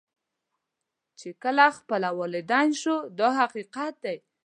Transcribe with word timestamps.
چې 1.19 1.29
کله 1.43 1.65
خپله 1.77 2.09
والدین 2.19 2.69
شو 2.81 2.95
دا 3.19 3.27
حقیقت 3.39 3.93
دی. 4.03 4.17